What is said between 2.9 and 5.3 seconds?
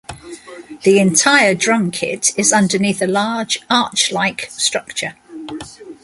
a large arch-like structure.